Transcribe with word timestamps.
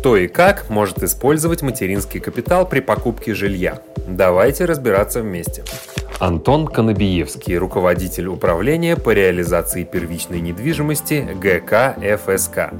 Кто 0.00 0.16
и 0.16 0.28
как 0.28 0.70
может 0.70 1.02
использовать 1.02 1.60
материнский 1.60 2.20
капитал 2.20 2.66
при 2.66 2.80
покупке 2.80 3.34
жилья? 3.34 3.82
Давайте 4.08 4.64
разбираться 4.64 5.20
вместе. 5.20 5.62
Антон 6.18 6.66
Конобиевский, 6.66 7.58
руководитель 7.58 8.28
управления 8.28 8.96
по 8.96 9.10
реализации 9.10 9.84
первичной 9.84 10.40
недвижимости 10.40 11.28
ГК 11.38 11.96
ФСК. 12.16 12.72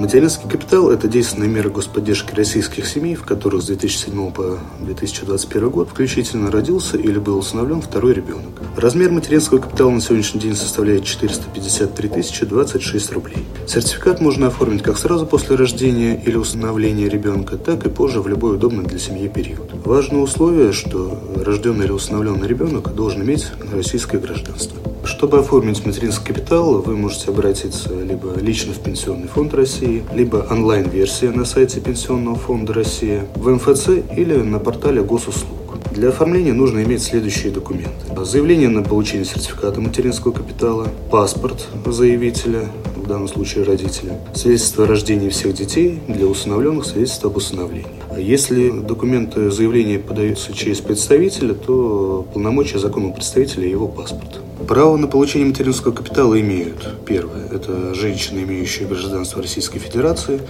Материнский 0.00 0.48
капитал– 0.48 0.90
это 0.92 1.08
действенная 1.08 1.46
мера 1.46 1.68
господдержки 1.68 2.34
российских 2.34 2.86
семей, 2.86 3.14
в 3.14 3.24
которых 3.24 3.60
с 3.60 3.66
2007 3.66 4.32
по 4.32 4.58
2021 4.80 5.68
год 5.68 5.90
включительно 5.90 6.50
родился 6.50 6.96
или 6.96 7.18
был 7.18 7.36
установлен 7.36 7.82
второй 7.82 8.14
ребенок. 8.14 8.62
Размер 8.78 9.10
материнского 9.10 9.58
капитала 9.58 9.90
на 9.90 10.00
сегодняшний 10.00 10.40
день 10.40 10.56
составляет 10.56 11.04
453 11.04 12.08
тысячи 12.08 12.46
26 12.46 13.12
рублей. 13.12 13.44
Сертификат 13.66 14.22
можно 14.22 14.46
оформить 14.46 14.82
как 14.82 14.96
сразу 14.96 15.26
после 15.26 15.56
рождения 15.56 16.18
или 16.24 16.36
установления 16.36 17.06
ребенка, 17.06 17.58
так 17.58 17.84
и 17.84 17.90
позже 17.90 18.22
в 18.22 18.26
любой 18.26 18.54
удобный 18.54 18.86
для 18.86 18.98
семьи 18.98 19.28
период. 19.28 19.70
Важное 19.84 20.22
условие, 20.22 20.72
что 20.72 21.22
рожденный 21.44 21.84
или 21.84 21.92
установленный 21.92 22.48
ребенок 22.48 22.94
должен 22.94 23.20
иметь 23.20 23.48
российское 23.70 24.16
гражданство. 24.16 24.78
Чтобы 25.10 25.40
оформить 25.40 25.84
материнский 25.84 26.24
капитал, 26.24 26.80
вы 26.80 26.96
можете 26.96 27.30
обратиться 27.30 27.90
либо 27.92 28.38
лично 28.40 28.72
в 28.72 28.78
Пенсионный 28.78 29.26
фонд 29.26 29.52
России, 29.54 30.04
либо 30.14 30.46
онлайн-версия 30.48 31.30
на 31.30 31.44
сайте 31.44 31.80
Пенсионного 31.80 32.36
фонда 32.36 32.72
России, 32.72 33.22
в 33.34 33.50
МФЦ 33.50 33.88
или 34.16 34.36
на 34.36 34.60
портале 34.60 35.02
госуслуг. 35.02 35.58
Для 35.90 36.10
оформления 36.10 36.52
нужно 36.52 36.84
иметь 36.84 37.02
следующие 37.02 37.52
документы. 37.52 37.90
Заявление 38.24 38.68
на 38.68 38.82
получение 38.82 39.24
сертификата 39.24 39.80
материнского 39.80 40.30
капитала, 40.30 40.86
паспорт 41.10 41.66
заявителя, 41.84 42.68
в 42.94 43.06
данном 43.08 43.26
случае 43.26 43.64
родителя, 43.64 44.16
свидетельство 44.32 44.84
о 44.84 44.86
рождении 44.86 45.28
всех 45.28 45.54
детей 45.54 45.98
для 46.06 46.26
усыновленных 46.26 46.86
свидетельство 46.86 47.30
об 47.30 47.36
усыновлении. 47.36 47.86
Если 48.16 48.70
документы 48.70 49.50
заявления 49.50 49.98
подаются 49.98 50.52
через 50.52 50.78
представителя, 50.80 51.54
то 51.54 52.24
полномочия 52.32 52.78
законного 52.78 53.14
представителя 53.14 53.66
и 53.66 53.70
его 53.70 53.88
паспорт. 53.88 54.40
Право 54.70 54.96
на 54.96 55.08
получение 55.08 55.48
материнского 55.48 55.90
капитала 55.90 56.40
имеют. 56.40 57.04
Первое– 57.04 57.44
это 57.52 57.92
женщины, 57.92 58.44
имеющие 58.44 58.86
гражданство 58.86 59.42
Российской 59.42 59.80
Федерации, 59.80 60.42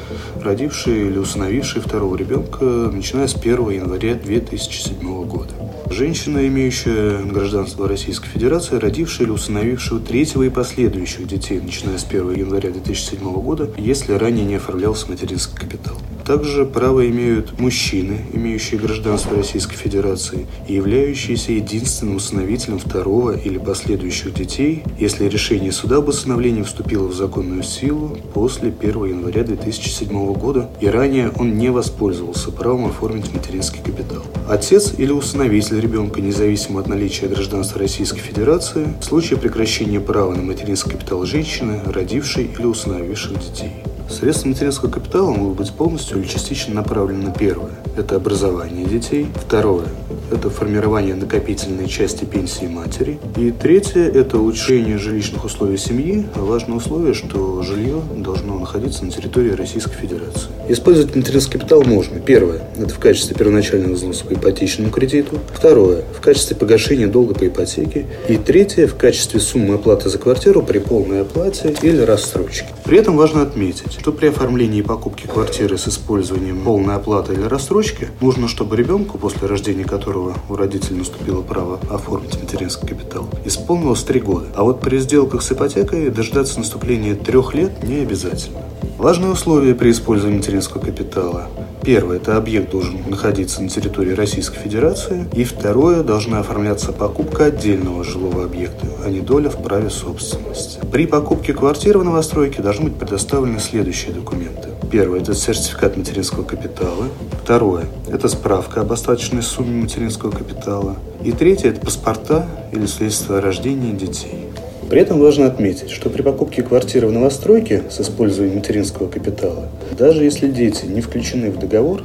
родившие 0.43 1.07
или 1.07 1.17
усыновившие 1.17 1.81
второго 1.81 2.17
ребенка, 2.17 2.63
начиная 2.63 3.29
с 3.29 3.35
1 3.35 3.71
января 3.71 4.17
2007 4.17 5.25
года. 5.25 5.55
Женщина, 5.89 6.47
имеющая 6.47 7.23
гражданство 7.23 7.89
Российской 7.89 8.29
Федерации, 8.29 8.77
родившая 8.77 9.27
или 9.27 9.33
усыновившего 9.33 10.01
третьего 10.01 10.45
и 10.45 10.51
последующих 10.51 11.27
детей, 11.27 11.61
начиная 11.61 11.99
с 11.99 12.05
1 12.05 12.33
января 12.33 12.71
2007 12.71 13.19
года, 13.41 13.71
если 13.77 14.13
ранее 14.13 14.45
не 14.45 14.57
оформлялся 14.57 15.09
материнский 15.09 15.57
капитал. 15.57 15.97
Также 16.25 16.65
право 16.65 17.09
имеют 17.09 17.59
мужчины, 17.59 18.25
имеющие 18.33 18.79
гражданство 18.79 19.37
Российской 19.37 19.75
Федерации 19.75 20.47
и 20.69 20.75
являющиеся 20.75 21.53
единственным 21.53 22.17
усыновителем 22.17 22.79
второго 22.79 23.37
или 23.37 23.59
последующих 23.59 24.35
детей, 24.35 24.85
если 24.99 25.29
решение 25.29 25.73
суда 25.73 25.97
об 25.97 26.09
усыновлении 26.09 26.63
вступило 26.63 27.09
в 27.09 27.15
законную 27.15 27.65
силу 27.65 28.17
после 28.33 28.73
1 28.79 29.05
января 29.07 29.43
2007 29.43 30.33
года 30.35 30.71
и 30.81 30.87
ранее 30.87 31.31
он 31.37 31.59
не 31.59 31.71
воспользовался 31.71 32.53
правом 32.53 32.87
оформить 32.87 33.33
материнский 33.35 33.83
капитал. 33.83 34.23
Отец 34.51 34.95
или 34.99 35.13
усыновитель 35.13 35.79
ребенка, 35.79 36.21
независимо 36.21 36.81
от 36.81 36.89
наличия 36.89 37.29
гражданства 37.29 37.79
Российской 37.79 38.19
Федерации, 38.19 38.95
в 39.01 39.05
случае 39.05 39.39
прекращения 39.39 40.01
права 40.01 40.35
на 40.35 40.43
материнский 40.43 40.91
капитал 40.91 41.25
женщины, 41.25 41.81
родившей 41.87 42.51
или 42.59 42.67
усыновивших 42.67 43.39
детей. 43.39 43.71
Средства 44.11 44.49
материнского 44.49 44.91
капитала 44.91 45.31
могут 45.31 45.59
быть 45.59 45.73
полностью 45.73 46.19
или 46.19 46.27
частично 46.27 46.75
направлены 46.75 47.27
на 47.27 47.33
первое– 47.33 47.71
это 47.97 48.17
образование 48.17 48.85
детей, 48.85 49.29
второе– 49.35 49.87
это 50.33 50.51
формирование 50.51 51.15
накопительной 51.15 51.89
части 51.89 52.25
пенсии 52.25 52.67
матери, 52.67 53.21
и 53.37 53.53
третье– 53.53 54.01
это 54.15 54.39
улучшение 54.39 54.99
жилищных 54.99 55.45
условий 55.45 55.77
семьи. 55.77 56.27
Важное 56.35 56.77
условие, 56.77 57.15
что 57.15 57.63
жилье 57.63 58.01
должно 58.17 58.59
находиться 58.59 59.05
на 59.05 59.13
территории 59.13 59.53
Российской 59.53 59.95
Федерации. 59.95 60.49
Использовать 60.69 61.15
материнский 61.15 61.59
капитал 61.59 61.83
можно. 61.83 62.19
Первое– 62.19 62.63
это 62.79 62.93
в 62.93 62.99
качестве 62.99 63.37
первоначального 63.37 63.95
взноса 63.95 64.25
по 64.25 64.35
ипотечному 64.35 64.91
кредиту. 64.91 65.39
Второе– 65.53 66.03
в 66.17 66.21
качестве 66.21 66.57
погашения 66.57 67.07
долга 67.07 67.35
по 67.35 67.47
ипотеке. 67.47 68.07
И 68.29 68.37
третье– 68.37 68.87
в 68.89 68.97
качестве 68.97 69.39
суммы 69.39 69.75
оплаты 69.75 70.09
за 70.09 70.19
квартиру 70.19 70.63
при 70.63 70.81
полной 70.81 71.23
оплате 71.23 71.75
или 71.83 72.01
рассрочке. 72.03 72.67
При 72.85 72.99
этом 72.99 73.17
важно 73.17 73.43
отметить, 73.43 74.00
что 74.01 74.13
при 74.13 74.29
оформлении 74.29 74.79
и 74.79 74.83
покупке 74.83 75.29
квартиры 75.29 75.77
с 75.77 75.87
использованием 75.87 76.63
полной 76.65 76.95
оплаты 76.95 77.35
или 77.35 77.43
рассрочки 77.43 78.09
нужно, 78.23 78.49
чтобы 78.49 78.75
ребенку, 78.75 79.19
после 79.19 79.47
рождения 79.47 79.85
которого 79.85 80.33
у 80.49 80.57
родителей 80.57 81.01
наступило 81.01 81.43
право 81.43 81.79
оформить 81.91 82.41
материнский 82.41 82.89
капитал, 82.89 83.29
исполнилось 83.45 84.03
3 84.03 84.21
года. 84.21 84.47
А 84.55 84.63
вот 84.63 84.81
при 84.81 84.97
сделках 85.01 85.43
с 85.43 85.53
ипотекой 85.53 86.09
дождаться 86.09 86.59
наступления 86.59 87.15
трех 87.15 87.53
лет 87.53 87.85
не 87.85 87.97
обязательно. 87.97 88.63
Важные 88.97 89.33
условия 89.33 89.75
при 89.75 89.91
использовании 89.91 90.39
материнского 90.39 90.81
капитала. 90.81 91.49
Первое– 91.83 92.17
это 92.19 92.37
объект 92.37 92.71
должен 92.71 93.09
находиться 93.09 93.63
на 93.63 93.69
территории 93.69 94.13
Российской 94.13 94.59
Федерации. 94.59 95.27
И 95.33 95.45
второе– 95.45 96.03
должна 96.05 96.41
оформляться 96.41 96.93
покупка 96.93 97.47
отдельного 97.47 98.05
жилого 98.05 98.45
объекта, 98.45 98.87
а 99.05 99.09
не 99.09 99.21
доля 99.21 99.49
в 99.49 99.63
праве 99.63 99.89
собственности. 99.91 100.79
При 100.93 101.07
покупке 101.07 101.55
квартиры 101.55 101.99
в 101.99 102.05
новостройке 102.05 102.63
должны 102.63 102.91
быть 102.91 102.99
предоставлены 102.99 103.59
следующие 103.61 104.13
документы. 104.13 104.69
Первое– 104.91 105.21
это 105.23 105.35
сертификат 105.35 105.97
материнского 105.97 106.45
капитала. 106.45 107.07
Второе– 107.43 107.87
это 108.09 108.29
справка 108.29 108.83
об 108.83 108.93
остаточной 108.93 109.43
сумме 109.43 109.83
материнского 109.83 110.31
капитала. 110.31 110.97
И 111.25 111.33
третье– 111.33 111.69
это 111.71 111.81
паспорта 111.81 112.47
или 112.73 112.87
свидетельство 112.87 113.39
о 113.39 113.41
рождении 113.41 113.93
детей. 113.93 114.50
При 114.91 115.03
этом 115.03 115.21
важно 115.21 115.47
отметить, 115.47 115.91
что 115.91 116.11
при 116.11 116.23
покупке 116.23 116.65
квартиры 116.65 117.07
в 117.07 117.13
новостройке 117.13 117.85
с 117.89 118.01
использованием 118.01 118.57
материнского 118.57 119.09
капитала, 119.09 119.69
даже 119.97 120.25
если 120.25 120.49
дети 120.49 120.85
не 120.87 121.01
включены 121.01 121.53
в 121.53 121.61
договор, 121.61 122.03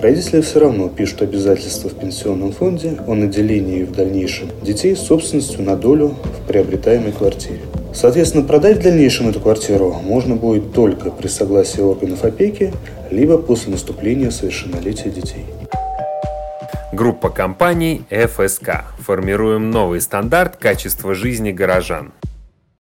родители 0.00 0.40
все 0.40 0.60
равно 0.60 0.88
пишут 0.88 1.20
обязательства 1.20 1.90
в 1.90 1.94
пенсионном 1.94 2.52
фонде 2.52 2.96
о 3.06 3.14
наделении 3.14 3.82
в 3.82 3.92
дальнейшем 3.92 4.48
детей 4.62 4.96
собственностью 4.96 5.62
на 5.62 5.76
долю 5.76 6.14
в 6.24 6.48
приобретаемой 6.48 7.12
квартире. 7.12 7.60
Соответственно, 7.92 8.44
продать 8.44 8.78
в 8.78 8.82
дальнейшем 8.82 9.28
эту 9.28 9.38
квартиру 9.38 9.94
можно 10.02 10.34
будет 10.34 10.72
только 10.72 11.10
при 11.10 11.28
согласии 11.28 11.82
органов 11.82 12.24
опеки, 12.24 12.72
либо 13.10 13.36
после 13.36 13.72
наступления 13.72 14.30
совершеннолетия 14.30 15.10
детей. 15.10 15.44
Группа 16.92 17.28
компаний 17.28 18.04
ФСК. 18.10 18.84
Формируем 19.00 19.70
новый 19.70 20.00
стандарт 20.00 20.56
качества 20.56 21.14
жизни 21.14 21.52
горожан. 21.52 22.12